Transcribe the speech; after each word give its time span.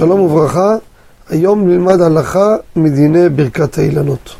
שלום 0.00 0.20
וברכה, 0.20 0.76
היום 1.28 1.68
נלמד 1.68 2.00
הלכה 2.00 2.56
מדיני 2.76 3.28
ברכת 3.28 3.78
האילנות. 3.78 4.34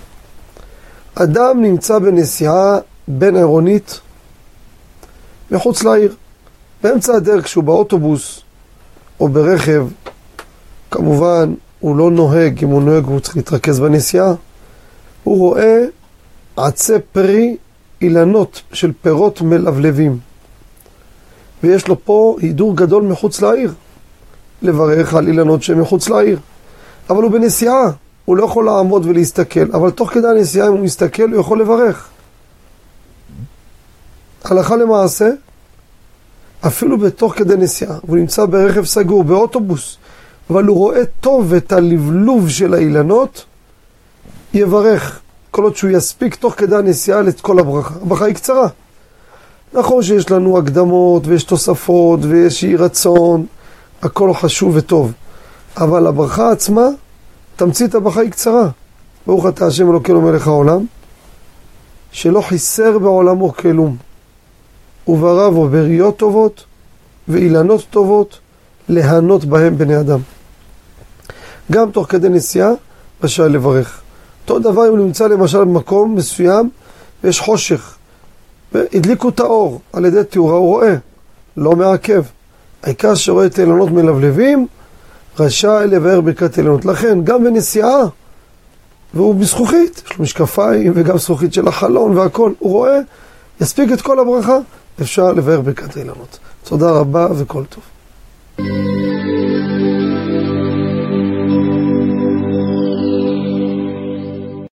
אדם 1.15 1.63
נמצא 1.63 1.99
בנסיעה 1.99 2.79
בין 3.09 3.37
עירונית 3.37 4.01
מחוץ 5.51 5.83
לעיר. 5.83 6.15
באמצע 6.83 7.15
הדרך, 7.15 7.45
כשהוא 7.45 7.65
באוטובוס 7.65 8.41
או 9.21 9.29
ברכב, 9.29 9.87
כמובן 10.91 11.55
הוא 11.81 11.97
לא 11.97 12.11
נוהג, 12.11 12.65
אם 12.65 12.69
הוא 12.69 12.83
נוהג 12.83 13.05
הוא 13.05 13.21
צריך 13.21 13.37
להתרכז 13.37 13.81
בנסיעה, 13.81 14.35
הוא 15.25 15.39
רואה 15.39 15.85
עצי 16.57 16.95
פרי 17.13 17.57
אילנות 18.01 18.63
של 18.73 18.93
פירות 19.03 19.41
מלבלבים. 19.41 20.19
ויש 21.63 21.89
לו 21.89 22.05
פה 22.05 22.37
הידור 22.41 22.77
גדול 22.77 23.03
מחוץ 23.03 23.43
לעיר. 23.43 23.75
לברך 24.63 25.15
על 25.15 25.29
אילנות 25.29 25.63
שהם 25.63 25.81
מחוץ 25.81 26.09
לעיר. 26.09 26.39
אבל 27.11 27.23
הוא 27.23 27.31
בנסיעה, 27.31 27.91
הוא 28.25 28.37
לא 28.37 28.45
יכול 28.45 28.65
לעמוד 28.65 29.07
ולהסתכל, 29.07 29.73
אבל 29.73 29.91
תוך 29.91 30.11
כדי 30.11 30.29
הנסיעה 30.29 30.69
אם 30.69 30.73
הוא 30.73 30.81
מסתכל 30.81 31.31
הוא 31.33 31.41
יכול 31.41 31.61
לברך. 31.61 32.09
הלכה 34.45 34.77
למעשה, 34.77 35.31
אפילו 36.67 36.99
בתוך 36.99 37.35
כדי 37.37 37.57
נסיעה, 37.57 37.97
הוא 38.07 38.17
נמצא 38.17 38.47
ברכב 38.47 38.85
סגור, 38.85 39.25
באוטובוס, 39.25 39.97
אבל 40.51 40.65
הוא 40.65 40.77
רואה 40.77 41.03
טוב 41.21 41.55
את 41.55 41.73
הלבלוב 41.73 42.49
של 42.49 42.75
האילנות, 42.75 43.45
יברך, 44.55 45.21
כל 45.51 45.63
עוד 45.63 45.77
שהוא 45.77 45.91
יספיק 45.91 46.35
תוך 46.35 46.55
כדי 46.57 46.77
הנסיעה 46.77 47.29
את 47.29 47.41
כל 47.41 47.59
הברכה. 47.59 47.95
הברכה 48.03 48.25
היא 48.25 48.35
קצרה. 48.35 48.69
נכון 49.73 50.03
שיש 50.03 50.31
לנו 50.31 50.59
הקדמות 50.59 51.27
ויש 51.27 51.45
תוספות 51.45 52.21
ויש 52.23 52.65
אי 52.65 52.77
רצון, 52.77 53.47
הכל 54.03 54.35
חשוב 54.35 54.77
וטוב. 54.77 55.13
אבל 55.77 56.07
הברכה 56.07 56.51
עצמה, 56.53 56.87
תמצית 57.57 57.95
הברכה 57.95 58.21
היא 58.21 58.31
קצרה. 58.31 58.69
ברוך 59.27 59.47
אתה 59.47 59.67
השם 59.67 59.91
אלוקינו 59.91 60.21
מלך 60.21 60.47
העולם, 60.47 60.85
שלא 62.13 62.41
חיסר 62.41 62.99
בעולמו 62.99 63.53
כלום. 63.53 63.97
וברא 65.09 65.51
בו 65.51 65.69
בריות 65.69 66.17
טובות 66.17 66.65
ואילנות 67.29 67.87
טובות, 67.91 68.39
להנות 68.89 69.45
בהם 69.45 69.79
בני 69.79 70.01
אדם. 70.01 70.21
גם 71.73 71.91
תוך 71.91 72.07
כדי 72.11 72.29
נסיעה, 72.29 72.71
רשאי 73.23 73.49
לברך. 73.49 74.01
אותו 74.43 74.59
דבר 74.59 74.89
אם 74.89 74.99
נמצא 74.99 75.27
למשל 75.27 75.65
במקום 75.65 76.15
מסוים 76.15 76.71
ויש 77.25 77.41
חושך, 77.41 77.97
והדליקו 78.73 79.29
את 79.29 79.41
האור 79.41 79.81
על 79.93 80.05
ידי 80.05 80.25
תאורה, 80.31 80.53
הוא 80.53 80.67
רואה, 80.67 80.95
לא 81.57 81.77
מעכב. 81.77 82.23
העיקר 82.83 83.15
שרואה 83.15 83.47
את 83.47 83.59
אילנות 83.59 83.91
מלבלבים, 83.91 84.67
רשאי 85.39 85.87
לבאר 85.87 86.21
ברכת 86.21 86.59
אילנות. 86.59 86.85
לכן, 86.85 87.25
גם 87.25 87.45
בנסיעה, 87.45 87.99
והוא 89.15 89.35
בזכוכית, 89.35 90.03
יש 90.07 90.19
לו 90.19 90.23
משקפיים 90.25 90.93
וגם 90.95 91.19
זכוכית 91.19 91.55
של 91.55 91.69
החלון 91.69 92.17
והכל, 92.17 92.53
הוא 92.59 92.73
רואה, 92.73 92.99
יספיק 93.61 93.93
את 93.93 94.01
כל 94.01 94.19
הברכה, 94.19 94.59
אפשר 95.01 95.33
לבאר 95.33 95.61
ברכת 95.61 95.97
אילנות. 95.97 96.39
תודה 96.65 96.91
רבה 96.91 97.29
וכל 97.37 97.65
טוב. 97.65 97.83